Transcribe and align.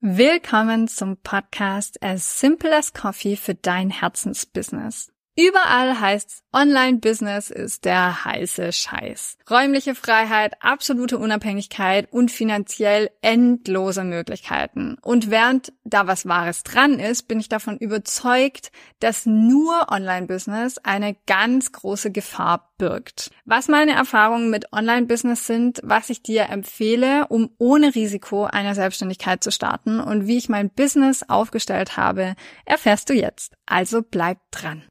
Willkommen 0.00 0.86
zum 0.86 1.16
Podcast 1.16 2.00
As 2.04 2.38
Simple 2.38 2.72
as 2.72 2.92
Coffee 2.92 3.34
für 3.34 3.56
dein 3.56 3.90
Herzensbusiness. 3.90 5.10
Überall 5.38 6.00
heißt's, 6.00 6.42
Online-Business 6.52 7.50
ist 7.50 7.84
der 7.84 8.24
heiße 8.24 8.72
Scheiß. 8.72 9.38
Räumliche 9.48 9.94
Freiheit, 9.94 10.54
absolute 10.60 11.16
Unabhängigkeit 11.16 12.12
und 12.12 12.32
finanziell 12.32 13.10
endlose 13.20 14.02
Möglichkeiten. 14.02 14.96
Und 15.00 15.30
während 15.30 15.72
da 15.84 16.08
was 16.08 16.26
Wahres 16.26 16.64
dran 16.64 16.98
ist, 16.98 17.28
bin 17.28 17.38
ich 17.38 17.48
davon 17.48 17.78
überzeugt, 17.78 18.72
dass 18.98 19.26
nur 19.26 19.92
Online-Business 19.92 20.78
eine 20.78 21.14
ganz 21.28 21.70
große 21.70 22.10
Gefahr 22.10 22.72
birgt. 22.76 23.30
Was 23.44 23.68
meine 23.68 23.92
Erfahrungen 23.92 24.50
mit 24.50 24.72
Online-Business 24.72 25.46
sind, 25.46 25.80
was 25.84 26.10
ich 26.10 26.22
dir 26.22 26.48
empfehle, 26.48 27.26
um 27.28 27.50
ohne 27.58 27.94
Risiko 27.94 28.44
eine 28.44 28.74
Selbstständigkeit 28.74 29.44
zu 29.44 29.52
starten 29.52 30.00
und 30.00 30.26
wie 30.26 30.38
ich 30.38 30.48
mein 30.48 30.70
Business 30.70 31.22
aufgestellt 31.28 31.96
habe, 31.96 32.34
erfährst 32.64 33.08
du 33.08 33.14
jetzt. 33.14 33.54
Also 33.66 34.02
bleib 34.02 34.38
dran. 34.50 34.82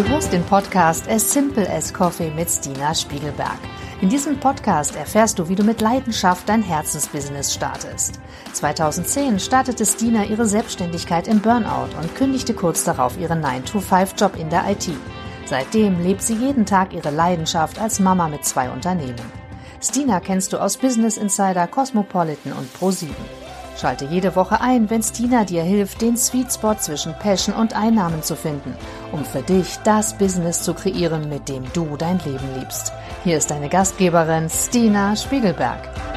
Du 0.00 0.08
hörst 0.08 0.32
den 0.32 0.44
Podcast 0.44 1.06
As 1.10 1.30
Simple 1.30 1.68
as 1.70 1.92
Coffee 1.92 2.30
mit 2.30 2.48
Stina 2.48 2.94
Spiegelberg. 2.94 3.58
In 4.00 4.08
diesem 4.08 4.40
Podcast 4.40 4.96
erfährst 4.96 5.38
du, 5.38 5.46
wie 5.50 5.54
du 5.54 5.62
mit 5.62 5.82
Leidenschaft 5.82 6.48
dein 6.48 6.62
Herzensbusiness 6.62 7.52
startest. 7.52 8.18
2010 8.54 9.38
startete 9.38 9.84
Stina 9.84 10.24
ihre 10.24 10.46
Selbstständigkeit 10.46 11.28
im 11.28 11.40
Burnout 11.40 11.94
und 12.00 12.14
kündigte 12.14 12.54
kurz 12.54 12.82
darauf 12.82 13.20
ihren 13.20 13.44
9-to-5-Job 13.44 14.36
in 14.36 14.48
der 14.48 14.70
IT. 14.70 14.88
Seitdem 15.44 16.02
lebt 16.02 16.22
sie 16.22 16.36
jeden 16.36 16.64
Tag 16.64 16.94
ihre 16.94 17.10
Leidenschaft 17.10 17.78
als 17.78 18.00
Mama 18.00 18.28
mit 18.28 18.46
zwei 18.46 18.70
Unternehmen. 18.70 19.20
Stina 19.82 20.20
kennst 20.20 20.54
du 20.54 20.62
aus 20.62 20.78
Business 20.78 21.18
Insider, 21.18 21.66
Cosmopolitan 21.66 22.54
und 22.54 22.74
Pro7. 22.74 23.08
Schalte 23.80 24.04
jede 24.04 24.36
Woche 24.36 24.60
ein, 24.60 24.90
wenn 24.90 25.02
Stina 25.02 25.44
dir 25.44 25.62
hilft, 25.62 26.02
den 26.02 26.14
Sweet 26.14 26.52
Spot 26.52 26.74
zwischen 26.74 27.14
Passion 27.14 27.54
und 27.54 27.74
Einnahmen 27.74 28.22
zu 28.22 28.36
finden, 28.36 28.74
um 29.10 29.24
für 29.24 29.40
dich 29.40 29.78
das 29.84 30.18
Business 30.18 30.62
zu 30.62 30.74
kreieren, 30.74 31.30
mit 31.30 31.48
dem 31.48 31.64
du 31.72 31.96
dein 31.96 32.18
Leben 32.18 32.58
liebst. 32.58 32.92
Hier 33.24 33.38
ist 33.38 33.50
deine 33.50 33.70
Gastgeberin 33.70 34.50
Stina 34.50 35.16
Spiegelberg. 35.16 36.09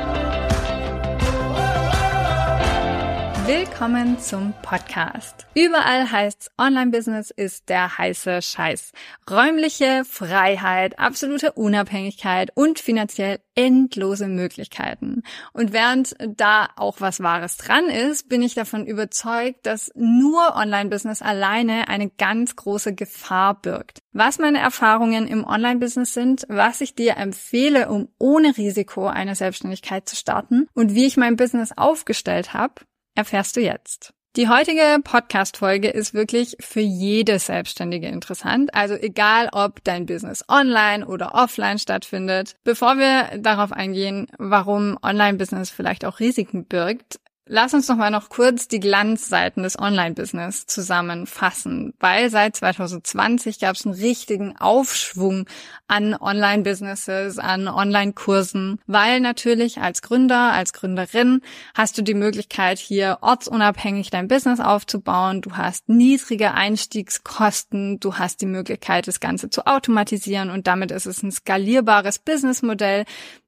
Willkommen 3.46 4.20
zum 4.20 4.54
Podcast. 4.62 5.48
Überall 5.54 6.10
heißt's, 6.10 6.50
Online-Business 6.58 7.30
ist 7.30 7.68
der 7.68 7.98
heiße 7.98 8.42
Scheiß. 8.42 8.94
Räumliche 9.30 10.04
Freiheit, 10.10 10.98
absolute 10.98 11.52
Unabhängigkeit 11.52 12.52
und 12.56 12.80
finanziell 12.80 13.42
endlose 13.54 14.30
Möglichkeiten. 14.30 15.24
Und 15.52 15.74
während 15.74 16.16
da 16.26 16.70
auch 16.78 17.02
was 17.02 17.22
Wahres 17.22 17.58
dran 17.58 17.90
ist, 17.90 18.30
bin 18.30 18.42
ich 18.42 18.56
davon 18.56 18.88
überzeugt, 18.88 19.66
dass 19.66 19.92
nur 19.94 20.56
Online-Business 20.56 21.22
alleine 21.22 21.90
eine 21.90 22.10
ganz 22.10 22.56
große 22.56 22.96
Gefahr 22.96 23.60
birgt. 23.60 24.00
Was 24.14 24.40
meine 24.40 24.60
Erfahrungen 24.60 25.28
im 25.28 25.44
Online-Business 25.44 26.14
sind, 26.14 26.46
was 26.48 26.80
ich 26.80 26.96
dir 26.96 27.18
empfehle, 27.18 27.90
um 27.90 28.08
ohne 28.20 28.56
Risiko 28.56 29.08
eine 29.08 29.36
Selbstständigkeit 29.36 30.08
zu 30.08 30.16
starten 30.16 30.68
und 30.74 30.96
wie 30.96 31.08
ich 31.08 31.18
mein 31.18 31.36
Business 31.36 31.74
aufgestellt 31.76 32.54
habe, 32.54 32.76
erfährst 33.16 33.56
du 33.56 33.62
jetzt. 33.62 34.14
Die 34.36 34.50
heutige 34.50 34.98
Podcast-Folge 35.04 35.90
ist 35.90 36.16
wirklich 36.16 36.58
für 36.60 36.80
jede 36.80 37.38
Selbstständige 37.38 38.08
interessant. 38.08 38.74
Also 38.74 38.96
egal, 38.96 39.48
ob 39.52 39.84
dein 39.84 40.08
Business 40.08 40.44
online 40.50 41.06
oder 41.06 41.36
offline 41.36 41.78
stattfindet. 41.78 42.56
Bevor 42.64 42.98
wir 42.98 43.38
darauf 43.38 43.72
eingehen, 43.72 44.26
warum 44.40 44.98
Online-Business 45.04 45.70
vielleicht 45.70 46.04
auch 46.04 46.20
Risiken 46.20 46.66
birgt, 46.66 47.20
Lass 47.46 47.74
uns 47.74 47.90
noch 47.90 47.98
mal 47.98 48.10
noch 48.10 48.30
kurz 48.30 48.70
die 48.70 48.80
Glanzseiten 48.80 49.64
des 49.64 49.78
Online-Business 49.78 50.66
zusammenfassen, 50.66 51.94
weil 52.00 52.30
seit 52.30 52.56
2020 52.56 53.60
gab 53.60 53.76
es 53.76 53.86
einen 53.86 53.96
richtigen 53.96 54.56
Aufschwung 54.56 55.46
an 55.86 56.16
Online-Businesses, 56.16 57.40
an 57.40 57.68
Online-Kursen, 57.68 58.80
weil 58.88 59.20
natürlich 59.20 59.80
als 59.82 60.02
Gründer, 60.02 60.54
als 60.54 60.72
Gründerin 60.72 61.42
hast 61.74 61.98
du 61.98 62.02
die 62.02 62.14
Möglichkeit, 62.14 62.80
hier 62.80 63.18
ortsunabhängig 63.20 64.10
dein 64.10 64.30
Business 64.30 64.62
aufzubauen. 64.62 65.42
Du 65.42 65.58
hast 65.58 65.90
niedrige 65.90 66.54
Einstiegskosten, 66.54 68.00
du 68.00 68.16
hast 68.16 68.40
die 68.40 68.46
Möglichkeit, 68.46 69.10
das 69.10 69.20
Ganze 69.20 69.50
zu 69.50 69.68
automatisieren 69.68 70.50
und 70.50 70.66
damit 70.66 70.92
ist 70.92 71.08
es 71.08 71.22
ein 71.22 71.32
skalierbares 71.32 72.20
Businessmodell, 72.20 73.04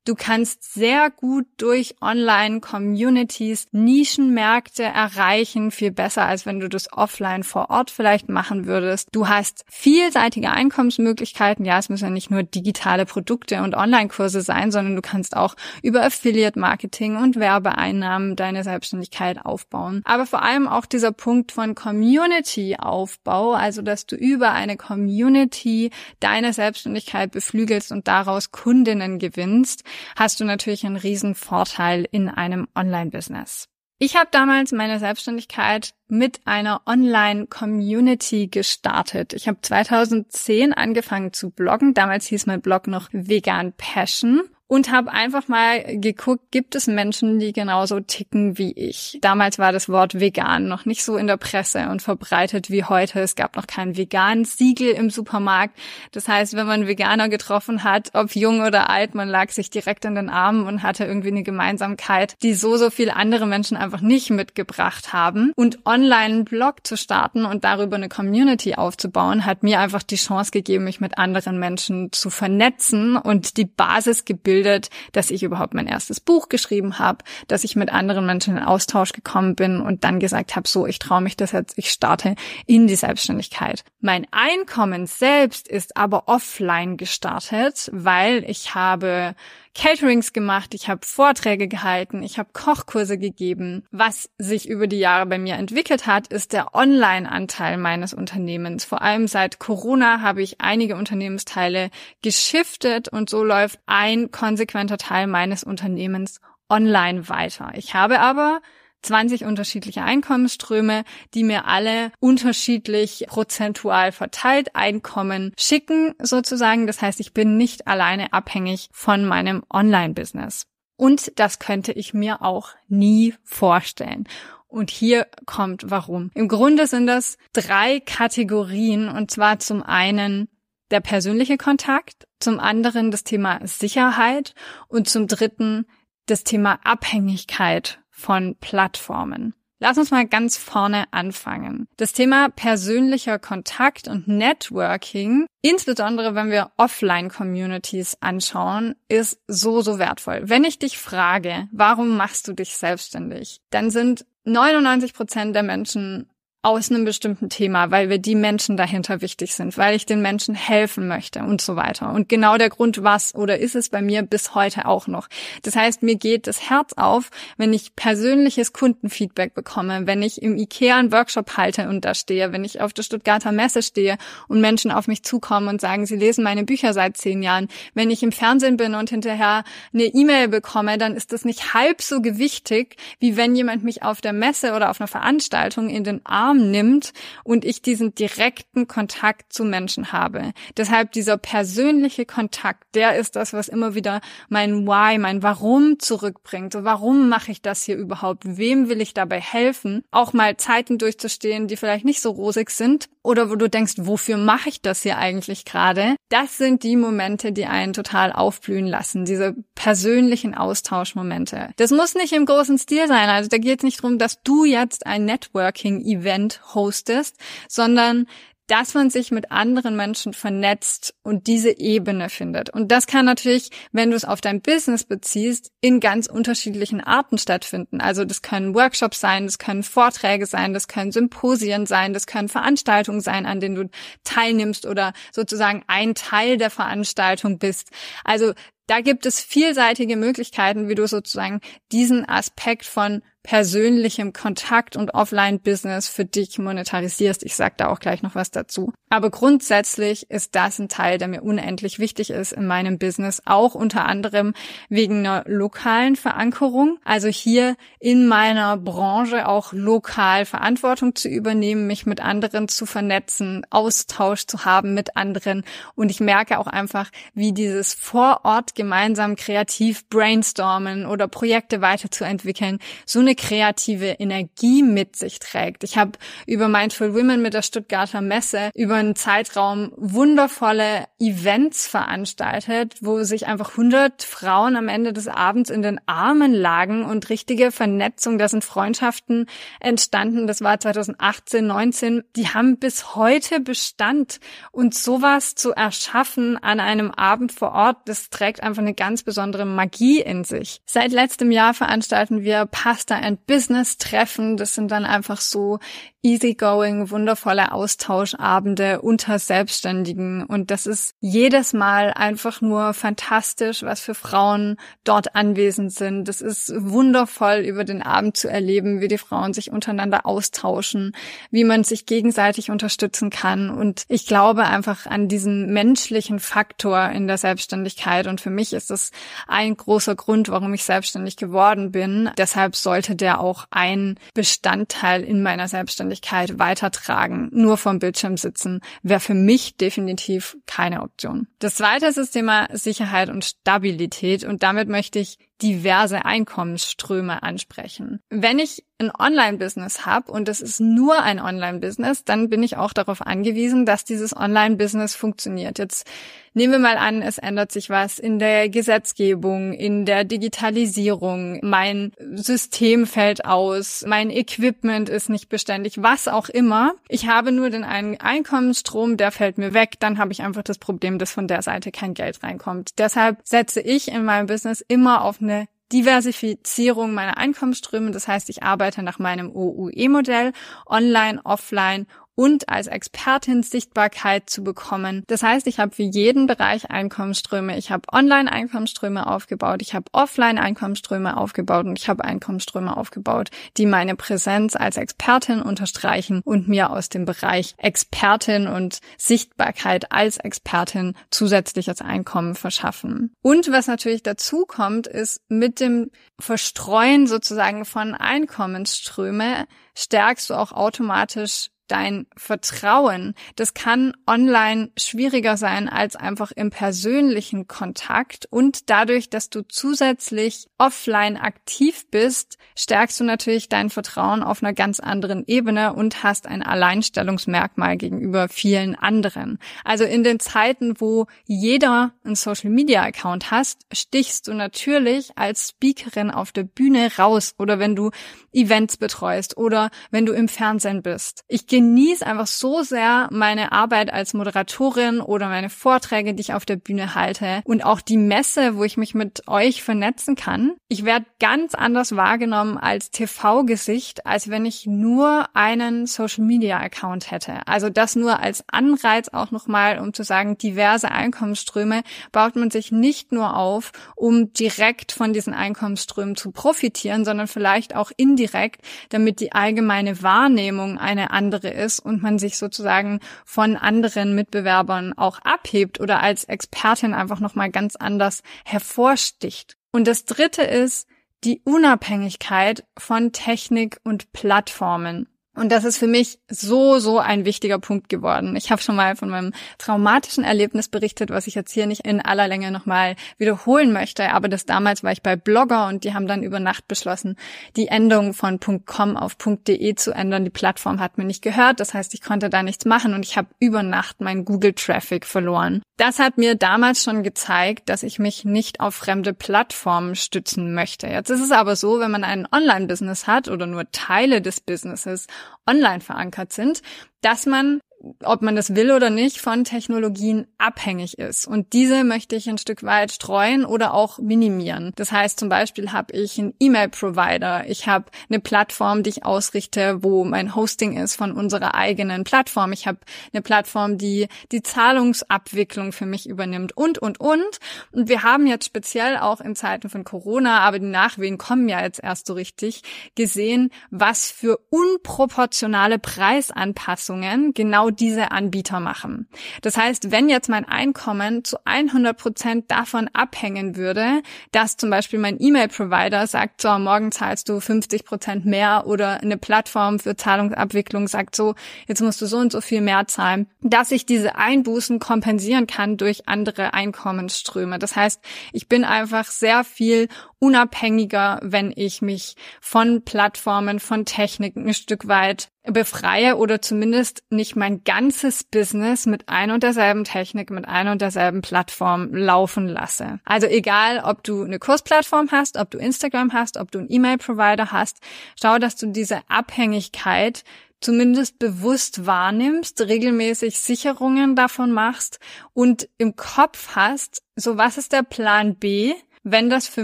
Du 0.06 0.14
kannst 0.14 0.72
sehr 0.72 1.10
gut 1.10 1.48
durch 1.58 1.96
Online-Communities 2.00 3.70
Nischenmärkte 3.72 4.84
erreichen, 4.84 5.72
viel 5.72 5.90
besser 5.90 6.26
als 6.26 6.46
wenn 6.46 6.60
du 6.60 6.70
das 6.70 6.94
offline 6.94 7.44
vor 7.44 7.72
Ort 7.72 7.90
vielleicht 7.90 8.30
machen 8.30 8.68
würdest. 8.68 9.10
Du 9.14 9.28
hast 9.28 9.66
vielseitige 9.68 10.52
Einkommensmöglichkeiten. 10.52 11.66
Ja, 11.66 11.80
es 11.80 11.90
müssen 11.90 12.04
ja 12.04 12.12
nicht 12.12 12.30
nur 12.30 12.44
digitale 12.44 13.08
Produkte 13.08 13.64
und 13.64 13.74
Online-Kurse 13.74 14.42
sein, 14.42 14.70
sondern 14.70 14.96
du 14.96 15.02
kannst 15.02 15.36
auch 15.36 15.56
über 15.82 16.04
Affiliate-Marketing 16.04 17.16
und 17.16 17.38
Werbeeinnahmen 17.38 18.36
deine 18.36 18.64
Selbstständigkeit 18.64 19.44
aufbauen. 19.44 20.04
Aber 20.06 20.28
vor 20.28 20.44
allem 20.44 20.68
auch 20.68 20.86
dieser 20.86 21.14
Punkt 21.14 21.52
von 21.52 21.74
Community-Aufbau, 21.74 23.54
also 23.54 23.82
dass 23.82 24.06
du 24.06 24.16
über 24.16 24.52
eine 24.52 24.78
Community 24.78 25.90
deine 26.20 26.54
Selbstständigkeit 26.54 27.32
beflügelst 27.32 27.92
und 27.92 28.08
daraus 28.08 28.52
Kundinnen 28.52 29.18
gewinnst 29.18 29.84
hast 30.16 30.40
du 30.40 30.46
natürlich 30.46 30.86
einen 30.86 30.98
riesen 30.98 31.36
Vorteil 31.36 32.08
in 32.12 32.30
einem 32.30 32.68
Online-Business. 32.76 33.68
Ich 33.98 34.18
habe 34.18 34.28
damals 34.30 34.74
meine 34.74 35.00
Selbstständigkeit 35.00 35.94
mit 36.10 36.42
einer 36.46 36.82
Online-Community 36.86 38.48
gestartet. 38.48 39.32
Ich 39.32 39.48
habe 39.48 39.62
2010 39.62 40.74
angefangen 40.74 41.32
zu 41.32 41.50
bloggen. 41.50 41.94
Damals 41.94 42.26
hieß 42.26 42.46
mein 42.46 42.62
Blog 42.62 42.88
noch 42.88 43.08
Vegan 43.14 43.72
Passion 43.72 44.42
und 44.68 44.92
habe 44.92 45.12
einfach 45.12 45.48
mal 45.48 45.84
geguckt, 45.98 46.52
gibt 46.52 46.74
es 46.74 46.88
Menschen, 46.88 47.38
die 47.38 47.54
genauso 47.54 48.00
ticken 48.00 48.58
wie 48.58 48.72
ich. 48.72 49.20
Damals 49.22 49.60
war 49.60 49.72
das 49.72 49.90
Wort 49.90 50.20
vegan 50.20 50.68
noch 50.68 50.86
nicht 50.86 51.04
so 51.04 51.18
in 51.18 51.28
der 51.28 51.38
Presse 51.38 51.90
und 51.90 52.02
verbreitet 52.02 52.72
wie 52.72 52.84
heute. 52.84 53.20
Es 53.20 53.36
gab 53.36 53.56
noch 53.56 53.68
kein 53.68 53.96
vegan 53.96 54.44
Siegel 54.44 54.92
im 54.92 55.12
Supermarkt. 55.12 55.78
Das 56.12 56.28
heißt, 56.28 56.56
wenn 56.56 56.66
man 56.66 56.88
Veganer 56.88 57.30
getroffen 57.30 57.84
hat, 57.84 58.10
ob 58.14 58.36
jung 58.36 58.62
oder 58.62 58.90
alt, 58.90 59.14
man 59.14 59.30
lag 59.30 59.52
sich 59.52 59.70
direkt 59.70 60.04
in 60.06 60.16
den 60.16 60.30
Armen 60.30 60.66
und 60.66 60.82
hatte 60.82 61.06
irgendwie 61.06 61.30
eine 61.30 61.44
Gemeinsamkeit, 61.44 62.36
die 62.42 62.56
so, 62.56 62.78
so 62.78 62.90
viele 62.90 63.16
andere 63.16 63.46
Menschen 63.46 63.78
einfach 63.78 64.02
nicht 64.02 64.32
mitgebracht 64.32 65.14
haben. 65.14 65.52
Und 65.56 65.86
online 65.86 66.16
einen 66.26 66.46
Blog 66.46 66.88
zu 66.88 66.98
starten 66.98 67.46
und 67.46 67.64
darüber 67.64 67.98
eine 67.98 68.10
Community 68.10 68.74
aufzubauen, 68.74 69.46
hat 69.46 69.62
mir 69.62 69.80
einfach 69.80 70.02
die 70.02 70.16
Chance 70.16 70.50
gegeben, 70.50 70.86
mich 70.86 71.00
mit 71.00 71.20
anderen 71.20 71.60
Menschen 71.60 72.12
zu 72.12 72.32
vernetzen 72.32 73.16
und 73.16 73.58
die 73.58 73.66
Basis 73.66 74.26
gebildet 74.26 74.55
gebildet, 74.56 74.90
dass 75.12 75.32
ich 75.32 75.44
überhaupt 75.44 75.74
mein 75.74 75.88
erstes 75.88 76.20
Buch 76.20 76.48
geschrieben 76.48 76.98
habe, 76.98 77.24
dass 77.48 77.64
ich 77.66 77.76
mit 77.76 77.92
anderen 77.92 78.26
Menschen 78.26 78.58
in 78.58 78.64
Austausch 78.64 79.12
gekommen 79.12 79.56
bin 79.56 79.82
und 79.82 80.04
dann 80.04 80.20
gesagt 80.20 80.56
habe, 80.56 80.68
so, 80.68 80.88
ich 80.88 81.00
traue 81.00 81.22
mich 81.22 81.36
das 81.36 81.52
jetzt, 81.52 81.78
ich 81.78 81.90
starte 81.92 82.36
in 82.66 82.88
die 82.88 82.96
Selbstständigkeit. 82.96 83.84
Mein 84.00 84.26
Einkommen 84.32 85.08
selbst 85.08 85.68
ist 85.68 85.98
aber 85.98 86.28
offline 86.28 86.96
gestartet, 86.96 87.90
weil 87.92 88.46
ich 88.50 88.76
habe 88.76 89.36
Caterings 89.76 90.32
gemacht, 90.32 90.74
ich 90.74 90.88
habe 90.88 91.06
Vorträge 91.06 91.68
gehalten, 91.68 92.24
ich 92.24 92.40
habe 92.40 92.50
Kochkurse 92.54 93.18
gegeben. 93.18 93.84
Was 93.92 94.30
sich 94.38 94.70
über 94.70 94.88
die 94.88 95.00
Jahre 95.00 95.26
bei 95.26 95.38
mir 95.38 95.56
entwickelt 95.56 96.08
hat, 96.08 96.28
ist 96.28 96.54
der 96.54 96.74
Online-Anteil 96.74 97.78
meines 97.78 98.14
Unternehmens. 98.14 98.86
Vor 98.86 99.02
allem 99.02 99.28
seit 99.28 99.60
Corona 99.60 100.22
habe 100.22 100.42
ich 100.42 100.62
einige 100.62 100.96
Unternehmensteile 100.96 101.90
geschiftet 102.22 103.10
und 103.10 103.30
so 103.30 103.44
läuft 103.44 103.80
ein 103.86 104.32
konsequenter 104.32 104.98
Teil 104.98 105.28
meines 105.28 105.64
Unternehmens 105.64 106.40
online 106.70 107.28
weiter. 107.28 107.74
Ich 107.76 107.94
habe 107.94 108.22
aber 108.22 108.62
20 109.06 109.46
unterschiedliche 109.46 110.04
Einkommensströme, 110.04 111.04
die 111.34 111.44
mir 111.44 111.66
alle 111.66 112.12
unterschiedlich 112.20 113.26
prozentual 113.28 114.12
verteilt 114.12 114.76
Einkommen 114.76 115.54
schicken 115.58 116.14
sozusagen. 116.22 116.88
Das 116.88 117.02
heißt, 117.02 117.20
ich 117.20 117.34
bin 117.34 117.58
nicht 117.58 117.88
alleine 117.88 118.34
abhängig 118.34 118.90
von 118.92 119.26
meinem 119.26 119.64
Online-Business. 119.72 120.66
Und 120.98 121.38
das 121.40 121.60
könnte 121.60 121.92
ich 121.92 122.14
mir 122.14 122.42
auch 122.42 122.70
nie 122.88 123.34
vorstellen. 123.44 124.28
Und 124.68 124.90
hier 124.90 125.28
kommt 125.46 125.90
warum. 125.90 126.32
Im 126.34 126.48
Grunde 126.48 126.88
sind 126.88 127.08
das 127.08 127.38
drei 127.54 128.00
Kategorien 128.00 129.08
und 129.08 129.32
zwar 129.32 129.60
zum 129.60 129.84
einen 129.84 130.50
der 130.92 131.00
persönliche 131.00 131.58
Kontakt, 131.58 132.28
zum 132.40 132.60
anderen 132.60 133.12
das 133.12 133.24
Thema 133.24 133.60
Sicherheit 133.66 134.54
und 134.88 135.10
zum 135.10 135.28
dritten 135.28 135.86
das 136.26 136.44
Thema 136.44 136.80
Abhängigkeit 136.84 138.00
von 138.16 138.56
Plattformen. 138.60 139.54
Lass 139.80 139.98
uns 139.98 140.10
mal 140.10 140.26
ganz 140.26 140.58
vorne 140.58 141.04
anfangen. 141.12 141.88
Das 141.98 142.14
Thema 142.14 142.50
persönlicher 142.50 143.40
Kontakt 143.40 144.08
und 144.08 144.28
Networking, 144.28 145.46
insbesondere 145.62 146.34
wenn 146.34 146.50
wir 146.50 146.72
Offline-Communities 146.78 148.18
anschauen, 148.22 148.96
ist 149.10 149.42
so, 149.48 149.82
so 149.82 150.00
wertvoll. 150.00 150.44
Wenn 150.46 150.64
ich 150.64 150.80
dich 150.80 150.98
frage, 150.98 151.68
warum 151.74 152.16
machst 152.16 152.48
du 152.48 152.54
dich 152.54 152.78
selbstständig, 152.78 153.60
dann 153.70 153.92
sind 153.92 154.26
99 154.46 155.14
Prozent 155.14 155.56
der 155.56 155.64
Menschen 155.64 156.30
aus 156.66 156.90
einem 156.90 157.06
bestimmten 157.06 157.48
Thema, 157.48 157.92
weil 157.92 158.10
wir 158.10 158.18
die 158.18 158.34
Menschen 158.34 158.76
dahinter 158.76 159.22
wichtig 159.22 159.54
sind, 159.54 159.78
weil 159.78 159.96
ich 159.96 160.08
den 160.08 160.24
Menschen 160.24 160.56
helfen 160.56 161.08
möchte 161.08 161.42
und 161.44 161.62
so 161.62 161.76
weiter. 161.76 162.12
Und 162.12 162.28
genau 162.28 162.58
der 162.58 162.70
Grund 162.70 163.04
was 163.04 163.36
oder 163.36 163.60
ist 163.60 163.76
es 163.76 163.90
bei 163.90 164.02
mir 164.02 164.24
bis 164.24 164.56
heute 164.56 164.88
auch 164.88 165.06
noch. 165.06 165.28
Das 165.62 165.76
heißt, 165.76 166.02
mir 166.02 166.16
geht 166.16 166.48
das 166.48 166.68
Herz 166.68 166.94
auf, 166.94 167.30
wenn 167.58 167.72
ich 167.72 167.96
persönliches 167.96 168.74
Kundenfeedback 168.74 169.54
bekomme, 169.54 170.08
wenn 170.08 170.24
ich 170.24 170.42
im 170.42 170.58
IKEA 170.58 170.98
einen 170.98 171.12
Workshop 171.12 171.56
halte 171.56 171.88
und 171.88 172.04
da 172.04 172.16
stehe, 172.16 172.52
wenn 172.52 172.64
ich 172.64 172.82
auf 172.82 172.94
der 172.94 173.04
Stuttgarter 173.04 173.52
Messe 173.52 173.84
stehe 173.84 174.18
und 174.48 174.60
Menschen 174.60 174.90
auf 174.90 175.08
mich 175.08 175.22
zukommen 175.22 175.68
und 175.68 175.80
sagen, 175.80 176.08
sie 176.08 176.16
lesen 176.16 176.44
meine 176.44 176.64
Bücher 176.64 176.94
seit 176.94 177.16
zehn 177.16 177.44
Jahren. 177.44 177.68
Wenn 177.94 178.10
ich 178.10 178.24
im 178.24 178.32
Fernsehen 178.32 178.78
bin 178.78 178.96
und 178.96 179.12
hinterher 179.12 179.64
eine 179.94 180.06
E-Mail 180.06 180.48
bekomme, 180.48 180.98
dann 180.98 181.16
ist 181.16 181.32
das 181.32 181.46
nicht 181.46 181.76
halb 181.76 182.02
so 182.02 182.22
gewichtig, 182.22 182.98
wie 183.20 183.38
wenn 183.38 183.56
jemand 183.56 183.84
mich 183.84 184.02
auf 184.02 184.20
der 184.20 184.34
Messe 184.34 184.74
oder 184.74 184.90
auf 184.90 185.00
einer 185.00 185.08
Veranstaltung 185.08 185.90
in 185.90 186.04
den 186.04 186.26
Arm 186.26 186.55
Arm 186.56 186.72
nimmt 186.72 187.14
und 187.44 187.66
ich 187.66 187.82
diesen 187.82 188.16
direkten 188.16 188.88
Kontakt 188.88 189.54
zu 189.54 189.64
Menschen 189.64 190.12
habe. 190.12 190.54
Deshalb 190.78 191.12
dieser 191.12 191.38
persönliche 191.38 192.26
Kontakt, 192.26 192.84
der 192.96 193.16
ist 193.16 193.36
das, 193.36 193.54
was 193.54 193.68
immer 193.68 193.96
wieder 193.96 194.22
mein 194.50 194.88
Why, 194.88 195.18
mein 195.18 195.44
Warum 195.44 196.00
zurückbringt. 196.00 196.74
So, 196.74 196.84
warum 196.84 197.30
mache 197.30 197.52
ich 197.52 197.62
das 197.62 197.84
hier 197.84 197.98
überhaupt? 197.98 198.44
Wem 198.46 198.90
will 198.90 199.02
ich 199.02 199.14
dabei 199.14 199.40
helfen? 199.40 200.04
Auch 200.12 200.34
mal 200.34 200.58
Zeiten 200.58 200.98
durchzustehen, 200.98 201.68
die 201.68 201.78
vielleicht 201.78 202.06
nicht 202.06 202.22
so 202.22 202.32
rosig 202.32 202.70
sind 202.72 203.10
oder 203.26 203.50
wo 203.50 203.56
du 203.56 203.68
denkst, 203.68 203.94
wofür 203.98 204.38
mache 204.38 204.70
ich 204.70 204.82
das 204.82 205.02
hier 205.02 205.18
eigentlich 205.18 205.66
gerade? 205.66 206.16
Das 206.30 206.58
sind 206.58 206.84
die 206.84 206.96
Momente, 206.96 207.52
die 207.52 207.66
einen 207.66 207.94
total 207.94 208.32
aufblühen 208.32 208.86
lassen, 208.86 209.26
diese 209.26 209.56
persönlichen 209.74 210.54
Austauschmomente. 210.54 211.70
Das 211.78 211.90
muss 211.92 212.14
nicht 212.14 212.34
im 212.34 212.46
großen 212.46 212.78
Stil 212.78 213.08
sein. 213.08 213.30
Also 213.30 213.50
da 213.50 213.58
geht 213.58 213.80
es 213.80 213.84
nicht 213.84 214.04
darum, 214.04 214.20
dass 214.20 214.44
du 214.44 214.64
jetzt 214.64 215.08
ein 215.08 215.26
Networking-Event 215.26 216.35
Event 216.36 216.62
hostest, 216.74 217.38
sondern 217.68 218.28
dass 218.68 218.96
man 218.96 219.12
sich 219.12 219.30
mit 219.30 219.52
anderen 219.52 219.96
Menschen 219.96 220.34
vernetzt 220.34 221.14
und 221.22 221.46
diese 221.46 221.78
Ebene 221.78 222.30
findet. 222.30 222.72
Und 222.72 222.92
das 222.92 223.06
kann 223.06 223.24
natürlich, 223.24 223.70
wenn 223.92 224.10
du 224.10 224.16
es 224.16 224.26
auf 224.26 224.42
dein 224.42 224.60
Business 224.60 225.04
beziehst, 225.04 225.70
in 225.82 226.00
ganz 226.00 226.26
unterschiedlichen 226.26 227.00
Arten 227.00 227.38
stattfinden. 227.38 228.02
Also 228.02 228.26
das 228.26 228.42
können 228.42 228.74
Workshops 228.74 229.20
sein, 229.20 229.46
das 229.46 229.60
können 229.60 229.84
Vorträge 229.84 230.48
sein, 230.48 230.74
das 230.74 230.88
können 230.88 231.12
Symposien 231.12 231.86
sein, 231.86 232.14
das 232.14 232.26
können 232.26 232.50
Veranstaltungen 232.50 233.22
sein, 233.22 233.46
an 233.46 233.60
denen 233.60 233.76
du 233.76 233.90
teilnimmst 234.24 234.88
oder 234.88 235.14
sozusagen 235.32 235.84
ein 235.86 236.16
Teil 236.16 236.58
der 236.58 236.72
Veranstaltung 236.72 237.60
bist. 237.60 237.92
Also 238.24 238.54
da 238.88 239.02
gibt 239.02 239.26
es 239.26 239.42
vielseitige 239.42 240.16
Möglichkeiten, 240.16 240.90
wie 240.90 240.96
du 240.96 241.08
sozusagen 241.08 241.62
diesen 241.92 242.28
Aspekt 242.28 242.86
von 242.86 243.22
persönlichem 243.46 244.34
Kontakt 244.34 244.96
und 244.96 245.14
Offline-Business 245.14 246.10
für 246.10 246.26
dich 246.26 246.58
monetarisierst. 246.58 247.44
Ich 247.44 247.56
sage 247.56 247.76
da 247.78 247.90
auch 247.90 248.00
gleich 248.00 248.24
noch 248.24 248.34
was 248.34 248.50
dazu. 248.50 248.92
Aber 249.08 249.30
grundsätzlich 249.30 250.32
ist 250.32 250.56
das 250.56 250.80
ein 250.80 250.90
Teil, 250.90 251.20
der 251.20 251.28
mir 251.28 251.44
unendlich 251.44 252.00
wichtig 252.00 252.32
ist 252.32 252.54
in 252.54 252.66
meinem 252.66 252.98
Business, 252.98 253.44
auch 253.46 253.76
unter 253.76 254.06
anderem 254.06 254.56
wegen 254.90 255.20
einer 255.20 255.44
lokalen 255.46 256.16
Verankerung. 256.16 256.98
Also 257.06 257.28
hier 257.28 257.76
in 258.00 258.28
meiner 258.28 258.78
Branche 258.78 259.48
auch 259.48 259.74
lokal 259.74 260.46
Verantwortung 260.46 261.14
zu 261.14 261.30
übernehmen, 261.30 261.86
mich 261.86 262.08
mit 262.08 262.22
anderen 262.22 262.68
zu 262.68 262.88
vernetzen, 262.88 263.64
Austausch 263.70 264.48
zu 264.48 264.66
haben 264.66 264.96
mit 264.96 265.16
anderen. 265.18 265.64
Und 265.94 266.10
ich 266.10 266.20
merke 266.20 266.58
auch 266.58 266.68
einfach, 266.68 267.12
wie 267.36 267.54
dieses 267.54 267.94
vor 267.94 268.44
Gemeinsam 268.76 269.36
kreativ 269.36 270.08
brainstormen 270.10 271.06
oder 271.06 271.28
Projekte 271.28 271.82
weiterzuentwickeln, 271.82 272.80
so 273.06 273.20
eine 273.20 273.36
kreative 273.36 274.18
Energie 274.20 274.84
mit 274.84 275.16
sich 275.16 275.40
trägt. 275.40 275.84
Ich 275.84 275.98
habe 275.98 276.12
über 276.46 276.68
Mindful 276.68 277.14
Women 277.14 277.42
mit 277.42 277.54
der 277.54 277.62
Stuttgarter 277.62 278.22
Messe 278.22 278.70
über 278.76 278.96
einen 278.96 279.16
Zeitraum 279.16 279.92
wundervolle 279.96 281.06
Events 281.20 281.88
veranstaltet, 281.88 282.96
wo 283.02 283.24
sich 283.24 283.48
einfach 283.48 283.72
100 283.72 284.24
Frauen 284.24 284.76
am 284.76 284.88
Ende 284.88 285.14
des 285.14 285.28
Abends 285.28 285.70
in 285.70 285.82
den 285.82 286.00
Armen 286.06 286.54
lagen 286.54 287.06
und 287.06 287.30
richtige 287.30 287.72
Vernetzung, 287.72 288.38
da 288.38 288.48
sind 288.48 288.64
Freundschaften 288.64 289.48
entstanden. 289.80 290.48
Das 290.48 290.62
war 290.62 290.80
2018, 290.80 291.66
19. 291.66 292.24
Die 292.36 292.50
haben 292.50 292.78
bis 292.78 293.16
heute 293.16 293.60
Bestand 293.60 294.40
und 294.72 294.94
sowas 294.94 295.56
zu 295.56 295.72
erschaffen 295.72 296.58
an 296.58 296.80
einem 296.80 297.12
Abend 297.12 297.52
vor 297.52 297.72
Ort, 297.72 297.98
das 298.06 298.30
trägt 298.30 298.64
einfach 298.66 298.82
eine 298.82 298.94
ganz 298.94 299.24
besondere 299.24 299.66
Magie 299.66 300.22
in 300.22 300.44
sich. 300.44 300.82
Seit 300.86 301.12
letztem 301.12 301.52
Jahr 301.52 301.74
veranstalten 301.74 302.44
wir 302.44 302.66
Pasta 302.66 303.16
and 303.16 303.46
Business 303.46 303.98
Treffen. 303.98 304.58
Das 304.58 304.76
sind 304.76 304.92
dann 304.92 305.06
einfach 305.06 305.40
so 305.40 305.80
easygoing, 306.26 307.12
wundervolle 307.12 307.72
Austauschabende 307.72 309.02
unter 309.02 309.38
Selbstständigen. 309.38 310.44
Und 310.44 310.72
das 310.72 310.88
ist 310.88 311.14
jedes 311.20 311.74
Mal 311.74 312.12
einfach 312.12 312.62
nur 312.62 312.96
fantastisch, 312.96 313.84
was 313.84 314.02
für 314.02 314.16
Frauen 314.16 314.78
dort 315.04 315.36
anwesend 315.36 315.94
sind. 315.94 316.28
Das 316.28 316.42
ist 316.42 316.74
wundervoll, 316.76 317.58
über 317.58 317.84
den 317.84 318.02
Abend 318.02 318.38
zu 318.38 318.50
erleben, 318.50 319.02
wie 319.02 319.08
die 319.08 319.20
Frauen 319.20 319.54
sich 319.54 319.72
untereinander 319.72 320.26
austauschen, 320.26 321.16
wie 321.52 321.64
man 321.64 321.84
sich 321.84 322.08
gegenseitig 322.08 322.72
unterstützen 322.72 323.30
kann. 323.30 323.70
Und 323.70 324.06
ich 324.08 324.26
glaube 324.26 324.64
einfach 324.64 325.06
an 325.06 325.28
diesen 325.28 325.72
menschlichen 325.72 326.40
Faktor 326.40 327.10
in 327.10 327.28
der 327.28 327.38
Selbstständigkeit. 327.38 328.26
Und 328.26 328.42
für 328.42 328.50
mich 328.56 328.74
ist 328.74 328.90
das 328.90 329.12
ein 329.48 329.78
großer 329.78 330.16
Grund, 330.16 330.50
warum 330.50 330.74
ich 330.74 330.84
selbstständig 330.84 331.38
geworden 331.38 331.92
bin. 331.92 332.32
Deshalb 332.38 332.76
sollte 332.76 333.16
der 333.16 333.40
auch 333.40 333.68
ein 333.70 334.18
Bestandteil 334.34 335.24
in 335.24 335.44
meiner 335.44 335.68
Selbstständigkeit 335.68 336.58
weitertragen, 336.58 337.50
nur 337.52 337.78
vom 337.78 338.00
Bildschirm 338.00 338.38
sitzen, 338.38 338.82
wäre 339.04 339.20
für 339.20 339.34
mich 339.34 339.76
definitiv 339.78 340.58
keine 340.66 341.04
Option. 341.04 341.48
Das 341.60 341.76
zweite 341.76 342.08
ist 342.08 342.18
das 342.18 342.32
Thema 342.32 342.68
Sicherheit 342.72 343.30
und 343.30 343.46
Stabilität 343.46 344.44
und 344.44 344.64
damit 344.64 344.90
möchte 344.90 345.20
ich 345.20 345.38
diverse 345.62 346.26
Einkommensströme 346.26 347.44
ansprechen. 347.44 348.20
Wenn 348.30 348.60
ich 348.60 348.84
ein 348.98 349.12
Online-Business 349.18 350.06
habe 350.06 350.32
und 350.32 350.48
es 350.48 350.62
ist 350.62 350.80
nur 350.80 351.22
ein 351.22 351.40
Online-Business, 351.40 352.24
dann 352.24 352.50
bin 352.50 352.64
ich 352.64 352.78
auch 352.78 352.94
darauf 352.94 353.22
angewiesen, 353.22 353.86
dass 353.86 354.06
dieses 354.06 354.36
Online-Business 354.36 355.16
funktioniert. 355.16 355.80
Jetzt 355.80 356.10
nehmen 356.54 356.72
wir 356.72 356.80
mal 356.80 356.98
an, 356.98 357.22
es 357.22 357.38
ändert 357.38 357.74
sich 357.74 357.90
was 357.90 358.20
in 358.20 358.40
der 358.40 358.70
Gesetzgebung, 358.70 359.74
in 359.74 360.06
der 360.06 360.24
Digitalisierung, 360.24 361.60
mein 361.62 362.14
System 362.36 363.06
fällt 363.06 363.44
aus, 363.44 364.06
mein 364.08 364.30
Equipment 364.30 365.10
ist 365.10 365.30
nicht 365.30 365.50
beständig, 365.50 366.02
was 366.02 366.30
auch 366.30 366.48
immer. 366.48 366.94
Ich 367.10 367.28
habe 367.28 367.52
nur 367.52 367.70
den 367.70 367.84
einen 367.84 368.18
Einkommensstrom, 368.20 369.18
der 369.18 369.32
fällt 369.32 369.58
mir 369.58 369.74
weg, 369.74 369.96
dann 370.00 370.18
habe 370.18 370.32
ich 370.32 370.42
einfach 370.42 370.64
das 370.64 370.78
Problem, 370.78 371.20
dass 371.20 371.34
von 371.34 371.50
der 371.50 371.62
Seite 371.62 371.92
kein 371.92 372.14
Geld 372.14 372.42
reinkommt. 372.44 372.92
Deshalb 372.98 373.40
setze 373.44 373.82
ich 373.82 374.08
in 374.08 374.24
meinem 374.24 374.48
Business 374.48 374.80
immer 374.88 375.26
auf 375.26 375.42
eine 375.50 375.68
Diversifizierung 375.92 377.14
meiner 377.14 377.38
Einkommensströme. 377.38 378.12
Das 378.12 378.28
heißt, 378.28 378.50
ich 378.50 378.64
arbeite 378.64 379.04
nach 379.04 379.20
meinem 379.20 379.52
OUE-Modell, 379.52 380.52
online, 380.88 381.40
offline 381.44 382.08
und 382.36 382.70
als 382.70 382.88
Expertin 382.88 383.64
Sichtbarkeit 383.64 384.50
zu 384.50 384.64
bekommen. 384.64 385.24
Das 385.28 385.42
heißt, 385.42 385.68
ich 385.68 385.80
habe 385.80 385.96
für 385.96 386.04
jeden 386.04 386.48
Bereich 386.48 386.92
Einkommensströme. 386.92 387.78
Ich 387.78 387.92
habe 387.92 388.04
Online-Einkommensströme 388.12 389.28
aufgebaut, 389.28 389.82
ich 389.82 389.96
habe 389.96 390.06
Offline-Einkommensströme 390.12 391.38
aufgebaut 391.38 391.86
und 391.86 391.98
ich 391.98 392.10
habe 392.10 392.24
Einkommensströme 392.24 392.96
aufgebaut, 392.96 393.50
die 393.78 393.86
meine 393.86 394.16
Präsenz 394.16 394.76
als 394.76 394.98
Expertin 394.98 395.62
unterstreichen 395.62 396.42
und 396.44 396.68
mir 396.68 396.90
aus 396.92 397.10
dem 397.10 397.26
Bereich 397.26 397.74
Expertin 397.78 398.68
und 398.68 399.00
Sichtbarkeit 399.18 400.12
als 400.12 400.38
Expertin 400.38 401.16
zusätzliches 401.32 402.02
Einkommen 402.02 402.56
verschaffen. 402.56 403.34
Und 403.42 403.72
was 403.72 403.88
natürlich 403.88 404.24
dazu 404.24 404.66
kommt, 404.66 405.08
ist 405.08 405.42
mit 405.48 405.80
dem 405.80 406.12
Verstreuen 406.40 407.28
sozusagen 407.28 407.86
von 407.86 408.14
Einkommensströme 408.14 409.68
stärkst 409.96 410.50
du 410.50 410.56
auch 410.56 410.72
automatisch 410.72 411.70
dein 411.88 412.28
Vertrauen. 412.36 413.34
Das 413.56 413.74
kann 413.74 414.14
online 414.28 414.92
schwieriger 414.98 415.58
sein 415.58 415.90
als 415.90 416.16
einfach 416.16 416.52
im 416.52 416.70
persönlichen 416.70 417.68
Kontakt. 417.68 418.48
Und 418.50 418.90
dadurch, 418.90 419.30
dass 419.30 419.50
du 419.50 419.62
zusätzlich 419.62 420.68
offline 420.78 421.38
aktiv 421.38 422.06
bist, 422.10 422.58
stärkst 422.76 423.20
du 423.20 423.24
natürlich 423.24 423.70
dein 423.70 423.90
Vertrauen 423.90 424.44
auf 424.44 424.64
einer 424.64 424.74
ganz 424.74 425.00
anderen 425.00 425.44
Ebene 425.48 425.94
und 425.94 426.24
hast 426.24 426.48
ein 426.48 426.64
Alleinstellungsmerkmal 426.64 427.98
gegenüber 427.98 428.50
vielen 428.50 428.96
anderen. 428.96 429.60
Also 429.84 430.04
in 430.04 430.24
den 430.24 430.40
Zeiten, 430.40 431.00
wo 431.00 431.28
jeder 431.46 432.14
einen 432.24 432.36
Social 432.36 432.70
Media 432.70 433.04
Account 433.04 433.52
hast, 433.52 433.86
stichst 433.92 434.48
du 434.48 434.54
natürlich 434.54 435.32
als 435.36 435.70
Speakerin 435.70 436.32
auf 436.32 436.52
der 436.52 436.64
Bühne 436.64 437.10
raus 437.18 437.54
oder 437.58 437.80
wenn 437.80 437.96
du 437.96 438.12
Events 438.52 438.98
betreust 438.98 439.58
oder 439.58 439.90
wenn 440.12 440.26
du 440.26 440.34
im 440.34 440.48
Fernsehen 440.48 441.02
bist. 441.02 441.44
Ich 441.48 441.68
genieße 441.76 442.26
einfach 442.26 442.48
so 442.48 442.84
sehr 442.84 443.28
meine 443.34 443.74
Arbeit 443.74 444.14
als 444.14 444.34
Moderatorin 444.34 445.20
oder 445.20 445.50
meine 445.50 445.70
Vorträge, 445.70 446.34
die 446.34 446.40
ich 446.40 446.54
auf 446.54 446.64
der 446.64 446.78
Bühne 446.78 447.16
halte 447.16 447.62
und 447.66 447.84
auch 447.84 448.00
die 448.00 448.16
Messe, 448.16 448.78
wo 448.78 448.86
ich 448.86 448.96
mich 448.96 449.14
mit 449.14 449.46
euch 449.50 449.84
vernetzen 449.84 450.38
kann. 450.38 450.76
Ich 450.88 451.04
werde 451.04 451.26
ganz 451.42 451.76
anders 451.76 452.16
wahrgenommen 452.16 452.78
als 452.78 453.12
TV-Gesicht, 453.12 454.26
als 454.26 454.50
wenn 454.50 454.66
ich 454.66 454.86
nur 454.86 455.48
einen 455.54 456.06
Social-Media-Account 456.06 457.30
hätte. 457.30 457.68
Also 457.68 457.90
das 457.90 458.16
nur 458.16 458.40
als 458.40 458.64
Anreiz 458.72 459.28
auch 459.28 459.52
nochmal, 459.52 460.00
um 460.00 460.14
zu 460.14 460.24
sagen, 460.24 460.58
diverse 460.58 461.12
Einkommensströme 461.12 462.04
baut 462.32 462.56
man 462.56 462.72
sich 462.72 462.94
nicht 462.94 463.34
nur 463.34 463.58
auf, 463.58 463.92
um 464.16 464.54
direkt 464.54 465.12
von 465.12 465.34
diesen 465.34 465.54
Einkommensströmen 465.54 466.38
zu 466.38 466.52
profitieren, 466.52 467.26
sondern 467.26 467.48
vielleicht 467.48 467.98
auch 467.98 468.12
indirekt, 468.16 468.80
damit 469.10 469.42
die 469.42 469.52
allgemeine 469.52 470.24
Wahrnehmung 470.24 470.98
eine 470.98 471.32
andere 471.32 471.65
ist 471.70 472.00
und 472.00 472.22
man 472.22 472.40
sich 472.40 472.58
sozusagen 472.58 473.20
von 473.46 473.76
anderen 473.76 474.36
Mitbewerbern 474.36 475.14
auch 475.14 475.40
abhebt 475.40 476.00
oder 476.00 476.22
als 476.22 476.44
Expertin 476.46 477.14
einfach 477.14 477.40
nochmal 477.40 477.72
ganz 477.72 477.96
anders 477.96 478.44
hervorsticht. 478.66 479.78
Und 479.92 480.08
das 480.08 480.26
dritte 480.26 480.64
ist 480.64 481.08
die 481.44 481.62
Unabhängigkeit 481.64 482.86
von 482.98 483.32
Technik 483.32 484.00
und 484.04 484.34
Plattformen. 484.34 485.30
Und 485.56 485.72
das 485.72 485.86
ist 485.86 485.98
für 485.98 486.08
mich 486.08 486.40
so, 486.50 487.00
so 487.00 487.20
ein 487.20 487.46
wichtiger 487.46 487.80
Punkt 487.80 488.10
geworden. 488.10 488.56
Ich 488.56 488.72
habe 488.72 488.82
schon 488.82 488.96
mal 488.96 489.16
von 489.16 489.30
meinem 489.30 489.54
traumatischen 489.78 490.44
Erlebnis 490.44 490.90
berichtet, 490.90 491.30
was 491.30 491.48
ich 491.48 491.56
jetzt 491.56 491.72
hier 491.72 491.88
nicht 491.88 492.06
in 492.06 492.20
aller 492.22 492.48
Länge 492.48 492.72
nochmal 492.72 493.16
wiederholen 493.38 493.94
möchte. 493.94 494.32
Aber 494.32 494.50
das 494.50 494.66
damals 494.66 495.04
war 495.04 495.12
ich 495.12 495.22
bei 495.22 495.36
Blogger 495.36 495.88
und 495.88 496.04
die 496.04 496.14
haben 496.14 496.28
dann 496.28 496.44
über 496.44 496.60
Nacht 496.60 496.88
beschlossen, 496.88 497.38
die 497.76 497.88
Endung 497.88 498.34
von 498.34 498.60
.com 498.86 499.16
auf 499.16 499.36
.de 499.36 499.96
zu 499.96 500.12
ändern. 500.12 500.44
Die 500.44 500.50
Plattform 500.50 501.00
hat 501.00 501.18
mir 501.18 501.26
nicht 501.26 501.42
gehört. 501.42 501.80
Das 501.80 501.94
heißt, 501.94 502.14
ich 502.14 502.22
konnte 502.22 502.50
da 502.50 502.62
nichts 502.62 502.86
machen 502.86 503.14
und 503.14 503.24
ich 503.26 503.38
habe 503.38 503.48
über 503.60 503.82
Nacht 503.82 504.22
meinen 504.22 504.46
Google-Traffic 504.46 505.26
verloren. 505.26 505.82
Das 505.98 506.20
hat 506.20 506.38
mir 506.38 506.56
damals 506.56 507.04
schon 507.04 507.24
gezeigt, 507.24 507.88
dass 507.88 508.04
ich 508.04 508.20
mich 508.20 508.44
nicht 508.44 508.82
auf 508.82 508.96
fremde 508.96 509.34
Plattformen 509.34 510.16
stützen 510.16 510.74
möchte. 510.74 511.08
Jetzt 511.08 511.30
ist 511.30 511.42
es 511.42 511.52
aber 511.52 511.78
so, 511.78 512.02
wenn 512.02 512.12
man 512.12 512.26
ein 512.26 512.48
Online-Business 512.52 513.28
hat 513.28 513.48
oder 513.48 513.66
nur 513.66 513.90
Teile 513.92 514.42
des 514.42 514.60
Businesses 514.60 515.28
online 515.68 516.02
verankert 516.02 516.54
sind, 516.54 516.82
dass 517.22 517.46
man 517.46 517.80
ob 518.24 518.42
man 518.42 518.56
das 518.56 518.76
will 518.76 518.92
oder 518.92 519.10
nicht, 519.10 519.40
von 519.40 519.64
Technologien 519.64 520.48
abhängig 520.58 521.18
ist. 521.18 521.48
Und 521.48 521.74
diese 521.74 522.04
möchte 522.04 522.36
ich 522.36 522.50
ein 522.50 522.58
Stück 522.58 522.84
weit 522.84 523.12
streuen 523.12 523.66
oder 523.66 523.94
auch 523.94 524.20
minimieren. 524.20 524.92
Das 524.96 525.12
heißt, 525.12 525.40
zum 525.40 525.50
Beispiel 525.50 525.92
habe 525.92 526.14
ich 526.14 526.40
einen 526.40 526.54
E-Mail-Provider, 526.60 527.68
ich 527.68 527.88
habe 527.88 528.06
eine 528.30 528.40
Plattform, 528.40 529.04
die 529.04 529.10
ich 529.10 529.26
ausrichte, 529.26 530.04
wo 530.04 530.24
mein 530.24 530.56
Hosting 530.56 530.98
ist 530.98 531.16
von 531.16 531.32
unserer 531.32 531.76
eigenen 531.76 532.24
Plattform. 532.24 532.72
Ich 532.74 532.88
habe 532.88 533.00
eine 533.34 533.42
Plattform, 533.42 533.98
die 533.98 534.28
die 534.52 534.62
Zahlungsabwicklung 534.62 535.92
für 535.92 536.06
mich 536.06 536.28
übernimmt 536.28 536.76
und, 536.78 537.00
und, 537.00 537.20
und. 537.20 537.60
Und 537.92 538.10
wir 538.10 538.24
haben 538.24 538.48
jetzt 538.48 538.66
speziell 538.66 539.18
auch 539.18 539.42
in 539.42 539.56
Zeiten 539.56 539.90
von 539.90 540.04
Corona, 540.04 540.60
aber 540.60 540.80
die 540.80 540.86
Nachwehen 540.86 541.38
kommen 541.38 541.70
ja 541.70 541.82
jetzt 541.82 542.04
erst 542.04 542.28
so 542.28 542.34
richtig, 542.34 542.84
gesehen, 543.16 543.72
was 543.90 544.30
für 544.30 544.60
unproportionale 544.70 546.00
Preisanpassungen 546.00 547.54
genau 547.54 547.90
diese 548.00 548.32
Anbieter 548.32 548.80
machen. 548.80 549.28
Das 549.62 549.78
heißt, 549.78 550.12
wenn 550.12 550.30
jetzt 550.30 550.50
mein 550.50 550.66
Einkommen 550.66 551.44
zu 551.44 551.58
100 551.66 552.18
Prozent 552.18 552.72
davon 552.72 553.10
abhängen 553.14 553.76
würde, 553.76 554.22
dass 554.52 554.78
zum 554.78 554.90
Beispiel 554.90 555.20
mein 555.20 555.42
E-Mail-Provider 555.42 556.28
sagt, 556.28 556.62
so, 556.62 556.78
morgen 556.78 557.12
zahlst 557.12 557.50
du 557.50 557.60
50 557.60 558.06
Prozent 558.06 558.46
mehr 558.46 558.86
oder 558.88 559.22
eine 559.22 559.38
Plattform 559.38 560.00
für 560.00 560.16
Zahlungsabwicklung 560.16 561.08
sagt 561.08 561.36
so, 561.36 561.56
jetzt 561.88 562.02
musst 562.02 562.22
du 562.22 562.26
so 562.26 562.38
und 562.38 562.52
so 562.52 562.62
viel 562.62 562.82
mehr 562.82 563.08
zahlen, 563.08 563.48
dass 563.62 563.92
ich 563.92 564.06
diese 564.06 564.36
Einbußen 564.36 565.00
kompensieren 565.00 565.68
kann 565.68 565.98
durch 565.98 566.28
andere 566.28 566.74
Einkommensströme. 566.74 567.80
Das 567.80 567.96
heißt, 567.96 568.22
ich 568.54 568.68
bin 568.68 568.84
einfach 568.84 569.26
sehr 569.26 569.64
viel 569.64 570.08
unabhängiger, 570.40 571.40
wenn 571.42 571.74
ich 571.76 572.02
mich 572.02 572.36
von 572.62 573.04
Plattformen, 573.04 573.80
von 573.80 574.06
Techniken 574.06 574.68
ein 574.68 574.74
Stück 574.74 575.08
weit 575.08 575.50
befreie 575.64 576.38
oder 576.38 576.62
zumindest 576.62 577.24
nicht 577.30 577.56
mein 577.56 577.84
ganzes 577.84 578.44
Business 578.44 579.06
mit 579.06 579.28
ein 579.28 579.52
und 579.52 579.64
derselben 579.64 580.04
Technik, 580.04 580.52
mit 580.52 580.68
ein 580.68 580.88
und 580.88 581.02
derselben 581.02 581.42
Plattform 581.42 582.14
laufen 582.14 582.68
lasse. 582.68 583.20
Also 583.26 583.48
egal, 583.48 584.02
ob 584.04 584.24
du 584.24 584.44
eine 584.44 584.60
Kursplattform 584.60 585.30
hast, 585.32 585.58
ob 585.58 585.72
du 585.72 585.78
Instagram 585.78 586.34
hast, 586.34 586.58
ob 586.58 586.72
du 586.72 586.80
einen 586.80 586.92
E-Mail-Provider 586.92 587.72
hast, 587.72 587.98
schau, 588.40 588.60
dass 588.60 588.76
du 588.76 588.88
diese 588.88 589.22
Abhängigkeit 589.28 590.44
zumindest 590.82 591.40
bewusst 591.40 592.06
wahrnimmst, 592.06 592.82
regelmäßig 592.82 593.60
Sicherungen 593.60 594.36
davon 594.36 594.72
machst 594.72 595.20
und 595.54 595.90
im 595.98 596.16
Kopf 596.16 596.76
hast, 596.76 597.24
so 597.36 597.58
was 597.58 597.78
ist 597.78 597.92
der 597.92 598.04
Plan 598.04 598.56
B, 598.56 598.94
wenn 599.28 599.50
das 599.50 599.68
für 599.68 599.84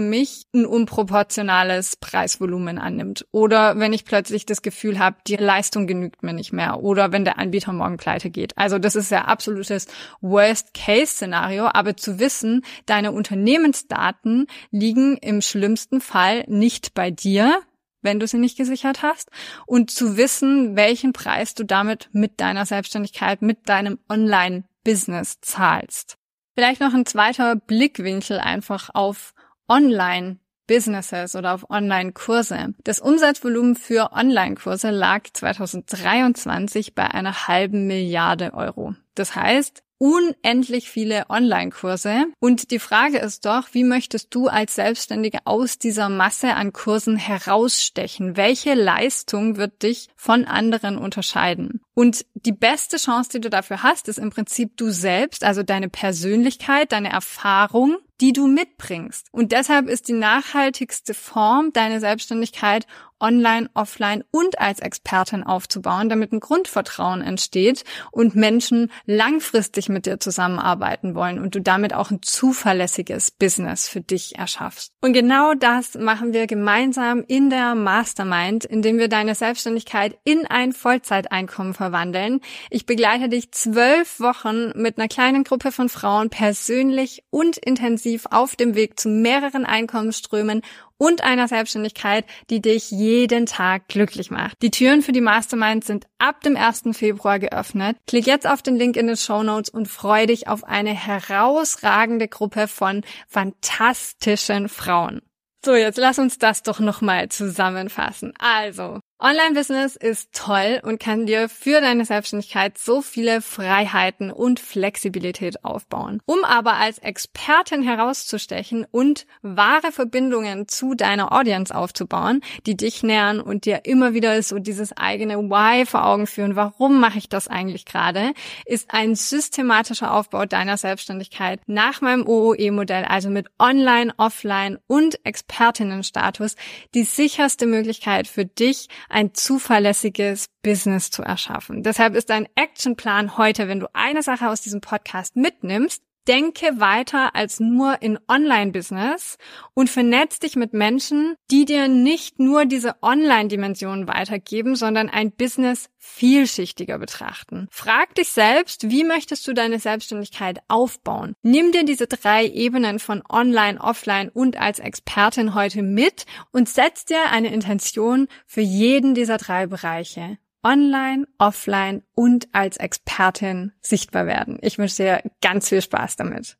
mich 0.00 0.46
ein 0.54 0.64
unproportionales 0.64 1.96
Preisvolumen 1.96 2.78
annimmt 2.78 3.26
oder 3.32 3.76
wenn 3.76 3.92
ich 3.92 4.04
plötzlich 4.04 4.46
das 4.46 4.62
Gefühl 4.62 5.00
habe, 5.00 5.16
die 5.26 5.34
Leistung 5.34 5.88
genügt 5.88 6.22
mir 6.22 6.32
nicht 6.32 6.52
mehr 6.52 6.80
oder 6.80 7.10
wenn 7.10 7.24
der 7.24 7.40
Anbieter 7.40 7.72
morgen 7.72 7.96
pleite 7.96 8.30
geht. 8.30 8.56
Also 8.56 8.78
das 8.78 8.94
ist 8.94 9.10
ja 9.10 9.24
absolutes 9.24 9.88
Worst-Case-Szenario, 10.20 11.66
aber 11.66 11.96
zu 11.96 12.20
wissen, 12.20 12.64
deine 12.86 13.10
Unternehmensdaten 13.10 14.46
liegen 14.70 15.16
im 15.16 15.42
schlimmsten 15.42 16.00
Fall 16.00 16.44
nicht 16.46 16.94
bei 16.94 17.10
dir, 17.10 17.62
wenn 18.00 18.20
du 18.20 18.28
sie 18.28 18.38
nicht 18.38 18.56
gesichert 18.56 19.02
hast 19.02 19.28
und 19.66 19.90
zu 19.90 20.16
wissen, 20.16 20.76
welchen 20.76 21.12
Preis 21.12 21.54
du 21.54 21.64
damit 21.64 22.10
mit 22.12 22.40
deiner 22.40 22.64
Selbstständigkeit, 22.64 23.42
mit 23.42 23.68
deinem 23.68 23.98
Online-Business 24.08 25.40
zahlst. 25.40 26.16
Vielleicht 26.54 26.80
noch 26.80 26.92
ein 26.92 27.06
zweiter 27.06 27.56
Blickwinkel 27.56 28.38
einfach 28.38 28.90
auf 28.92 29.34
Online 29.68 30.38
Businesses 30.66 31.34
oder 31.34 31.54
auf 31.54 31.68
Online-Kurse. 31.70 32.74
Das 32.84 33.00
Umsatzvolumen 33.00 33.74
für 33.74 34.12
Online-Kurse 34.12 34.90
lag 34.90 35.24
2023 35.32 36.94
bei 36.94 37.10
einer 37.10 37.48
halben 37.48 37.86
Milliarde 37.86 38.54
Euro. 38.54 38.94
Das 39.14 39.34
heißt, 39.34 39.82
unendlich 40.02 40.90
viele 40.90 41.30
Online-Kurse. 41.30 42.24
Und 42.40 42.72
die 42.72 42.80
Frage 42.80 43.18
ist 43.18 43.46
doch, 43.46 43.68
wie 43.70 43.84
möchtest 43.84 44.34
du 44.34 44.48
als 44.48 44.74
Selbstständige 44.74 45.38
aus 45.44 45.78
dieser 45.78 46.08
Masse 46.08 46.54
an 46.54 46.72
Kursen 46.72 47.16
herausstechen? 47.16 48.36
Welche 48.36 48.74
Leistung 48.74 49.58
wird 49.58 49.84
dich 49.84 50.08
von 50.16 50.44
anderen 50.44 50.98
unterscheiden? 50.98 51.82
Und 51.94 52.26
die 52.34 52.52
beste 52.52 52.96
Chance, 52.96 53.30
die 53.34 53.40
du 53.42 53.48
dafür 53.48 53.84
hast, 53.84 54.08
ist 54.08 54.18
im 54.18 54.30
Prinzip 54.30 54.76
du 54.76 54.90
selbst, 54.90 55.44
also 55.44 55.62
deine 55.62 55.88
Persönlichkeit, 55.88 56.90
deine 56.90 57.10
Erfahrung, 57.10 57.98
die 58.20 58.32
du 58.32 58.48
mitbringst. 58.48 59.28
Und 59.30 59.52
deshalb 59.52 59.88
ist 59.88 60.08
die 60.08 60.14
nachhaltigste 60.14 61.14
Form, 61.14 61.72
deine 61.72 62.00
Selbstständigkeit 62.00 62.86
online, 63.22 63.70
offline 63.74 64.24
und 64.30 64.58
als 64.58 64.80
Expertin 64.80 65.44
aufzubauen, 65.44 66.08
damit 66.08 66.32
ein 66.32 66.40
Grundvertrauen 66.40 67.22
entsteht 67.22 67.84
und 68.10 68.34
Menschen 68.34 68.90
langfristig 69.06 69.88
mit 69.88 70.04
dir 70.06 70.20
zusammenarbeiten 70.20 71.14
wollen 71.14 71.38
und 71.38 71.54
du 71.54 71.60
damit 71.60 71.94
auch 71.94 72.10
ein 72.10 72.20
zuverlässiges 72.20 73.30
Business 73.30 73.88
für 73.88 74.00
dich 74.00 74.36
erschaffst. 74.36 74.92
Und 75.00 75.12
genau 75.12 75.54
das 75.54 75.94
machen 75.94 76.32
wir 76.32 76.46
gemeinsam 76.46 77.24
in 77.26 77.48
der 77.48 77.74
Mastermind, 77.74 78.64
indem 78.64 78.98
wir 78.98 79.08
deine 79.08 79.34
Selbstständigkeit 79.34 80.18
in 80.24 80.46
ein 80.46 80.72
Vollzeiteinkommen 80.72 81.74
verwandeln. 81.74 82.40
Ich 82.70 82.86
begleite 82.86 83.28
dich 83.28 83.52
zwölf 83.52 84.18
Wochen 84.18 84.72
mit 84.74 84.98
einer 84.98 85.08
kleinen 85.08 85.44
Gruppe 85.44 85.70
von 85.70 85.88
Frauen 85.88 86.30
persönlich 86.30 87.22
und 87.30 87.56
intensiv 87.56 88.26
auf 88.30 88.56
dem 88.56 88.74
Weg 88.74 88.98
zu 88.98 89.08
mehreren 89.08 89.64
Einkommensströmen 89.64 90.62
und 91.02 91.24
einer 91.24 91.48
Selbstständigkeit, 91.48 92.24
die 92.48 92.62
dich 92.62 92.92
jeden 92.92 93.46
Tag 93.46 93.88
glücklich 93.88 94.30
macht. 94.30 94.62
Die 94.62 94.70
Türen 94.70 95.02
für 95.02 95.10
die 95.10 95.20
Mastermind 95.20 95.82
sind 95.82 96.06
ab 96.18 96.42
dem 96.42 96.56
1. 96.56 96.84
Februar 96.92 97.40
geöffnet. 97.40 97.96
Klick 98.06 98.28
jetzt 98.28 98.46
auf 98.46 98.62
den 98.62 98.76
Link 98.76 98.96
in 98.96 99.08
den 99.08 99.16
Show 99.16 99.42
Notes 99.42 99.68
und 99.68 99.88
freu 99.88 100.26
dich 100.26 100.46
auf 100.46 100.62
eine 100.62 100.94
herausragende 100.94 102.28
Gruppe 102.28 102.68
von 102.68 103.02
fantastischen 103.26 104.68
Frauen. 104.68 105.22
So, 105.64 105.74
jetzt 105.74 105.98
lass 105.98 106.20
uns 106.20 106.38
das 106.38 106.62
doch 106.62 106.78
nochmal 106.78 107.30
zusammenfassen. 107.30 108.32
Also, 108.38 109.00
Online-Business 109.24 109.94
ist 109.94 110.32
toll 110.32 110.80
und 110.82 110.98
kann 110.98 111.26
dir 111.26 111.48
für 111.48 111.80
deine 111.80 112.04
Selbstständigkeit 112.04 112.76
so 112.76 113.02
viele 113.02 113.40
Freiheiten 113.40 114.32
und 114.32 114.58
Flexibilität 114.58 115.64
aufbauen. 115.64 116.20
Um 116.26 116.42
aber 116.44 116.72
als 116.74 116.98
Expertin 116.98 117.84
herauszustechen 117.84 118.84
und 118.90 119.28
wahre 119.40 119.92
Verbindungen 119.92 120.66
zu 120.66 120.94
deiner 120.94 121.30
Audience 121.30 121.72
aufzubauen, 121.72 122.40
die 122.66 122.76
dich 122.76 123.04
nähern 123.04 123.40
und 123.40 123.64
dir 123.64 123.82
immer 123.84 124.12
wieder 124.12 124.42
so 124.42 124.58
dieses 124.58 124.96
eigene 124.96 125.38
Why 125.38 125.86
vor 125.86 126.04
Augen 126.04 126.26
führen, 126.26 126.56
warum 126.56 126.98
mache 126.98 127.18
ich 127.18 127.28
das 127.28 127.46
eigentlich 127.46 127.84
gerade, 127.84 128.32
ist 128.66 128.92
ein 128.92 129.14
systematischer 129.14 130.12
Aufbau 130.12 130.46
deiner 130.46 130.76
Selbstständigkeit 130.76 131.60
nach 131.68 132.00
meinem 132.00 132.26
OOE-Modell, 132.26 133.04
also 133.04 133.30
mit 133.30 133.46
Online, 133.60 134.12
Offline 134.16 134.78
und 134.88 135.24
Expertinnenstatus, 135.24 136.56
die 136.96 137.04
sicherste 137.04 137.66
Möglichkeit 137.66 138.26
für 138.26 138.46
dich, 138.46 138.88
ein 139.12 139.34
zuverlässiges 139.34 140.46
Business 140.62 141.10
zu 141.10 141.22
erschaffen. 141.22 141.82
Deshalb 141.82 142.14
ist 142.14 142.30
dein 142.30 142.48
Actionplan 142.54 143.36
heute, 143.36 143.68
wenn 143.68 143.80
du 143.80 143.94
eine 143.94 144.22
Sache 144.22 144.48
aus 144.48 144.62
diesem 144.62 144.80
Podcast 144.80 145.36
mitnimmst, 145.36 146.02
denke 146.28 146.80
weiter 146.80 147.34
als 147.34 147.60
nur 147.60 148.02
in 148.02 148.18
Online-Business 148.28 149.38
und 149.74 149.90
vernetz 149.90 150.38
dich 150.38 150.56
mit 150.56 150.72
Menschen, 150.72 151.34
die 151.50 151.64
dir 151.64 151.88
nicht 151.88 152.38
nur 152.38 152.64
diese 152.64 153.02
Online-Dimensionen 153.02 154.08
weitergeben, 154.08 154.76
sondern 154.76 155.08
ein 155.08 155.32
Business 155.32 155.88
vielschichtiger 155.98 156.98
betrachten. 156.98 157.68
Frag 157.70 158.14
dich 158.14 158.30
selbst, 158.30 158.90
wie 158.90 159.04
möchtest 159.04 159.46
du 159.46 159.52
deine 159.52 159.78
Selbstständigkeit 159.78 160.60
aufbauen? 160.68 161.34
Nimm 161.42 161.72
dir 161.72 161.84
diese 161.84 162.06
drei 162.06 162.46
Ebenen 162.46 162.98
von 162.98 163.22
Online, 163.28 163.80
Offline 163.80 164.28
und 164.28 164.56
als 164.56 164.78
Expertin 164.78 165.54
heute 165.54 165.82
mit 165.82 166.26
und 166.52 166.68
setz 166.68 167.04
dir 167.04 167.30
eine 167.30 167.52
Intention 167.52 168.28
für 168.46 168.60
jeden 168.60 169.14
dieser 169.14 169.38
drei 169.38 169.66
Bereiche 169.66 170.38
online, 170.62 171.26
offline 171.38 172.02
und 172.14 172.48
als 172.52 172.76
Expertin 172.76 173.72
sichtbar 173.80 174.26
werden. 174.26 174.58
Ich 174.62 174.78
wünsche 174.78 175.02
dir 175.02 175.22
ganz 175.40 175.68
viel 175.68 175.82
Spaß 175.82 176.16
damit. 176.16 176.56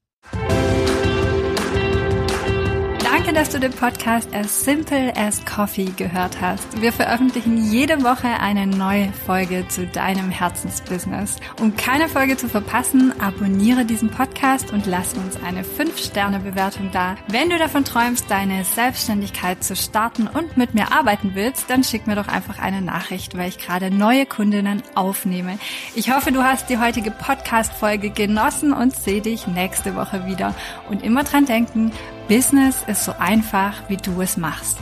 Dass 3.35 3.49
du 3.49 3.59
den 3.59 3.73
Podcast 3.73 4.33
As 4.35 4.65
Simple 4.65 5.13
as 5.17 5.45
Coffee 5.45 5.91
gehört 5.97 6.41
hast. 6.41 6.81
Wir 6.81 6.93
veröffentlichen 6.93 7.73
jede 7.73 8.05
Woche 8.05 8.29
eine 8.29 8.67
neue 8.67 9.13
Folge 9.27 9.67
zu 9.69 9.87
deinem 9.87 10.31
Herzensbusiness. 10.31 11.37
Um 11.61 11.75
keine 11.75 12.09
Folge 12.09 12.37
zu 12.37 12.49
verpassen, 12.49 13.13
abonniere 13.21 13.85
diesen 13.85 14.11
Podcast 14.11 14.73
und 14.73 14.87
lass 14.87 15.15
uns 15.15 15.43
eine 15.43 15.63
5-Sterne-Bewertung 15.63 16.91
da. 16.93 17.17
Wenn 17.29 17.51
du 17.51 17.59
davon 17.59 17.85
träumst, 17.85 18.31
deine 18.31 18.65
Selbstständigkeit 18.65 19.65
zu 19.65 19.75
starten 19.75 20.29
und 20.29 20.57
mit 20.57 20.75
mir 20.75 20.93
arbeiten 20.93 21.33
willst, 21.35 21.69
dann 21.69 21.83
schick 21.83 22.07
mir 22.07 22.17
doch 22.17 22.29
einfach 22.29 22.61
eine 22.61 22.83
Nachricht, 22.83 23.37
weil 23.37 23.49
ich 23.49 23.59
gerade 23.59 23.91
neue 23.91 24.27
Kundinnen 24.27 24.83
aufnehme. 24.95 25.59
Ich 25.97 26.15
hoffe, 26.15 26.33
du 26.33 26.45
hast 26.45 26.69
die 26.71 26.79
heutige 26.79 27.11
Podcast-Folge 27.11 28.11
genossen 28.11 28.73
und 28.73 28.95
sehe 28.95 29.23
dich 29.23 29.47
nächste 29.47 29.97
Woche 29.97 30.27
wieder. 30.27 30.55
Und 30.91 31.03
immer 31.03 31.25
dran 31.25 31.47
denken, 31.47 31.93
Business 32.35 32.83
ist 32.87 33.05
so 33.05 33.13
einfach, 33.19 33.91
wie 33.91 33.99
du 33.99 34.23
es 34.23 34.39
machst. 34.39 34.79